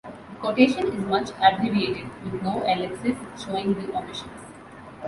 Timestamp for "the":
0.31-0.35, 3.75-3.95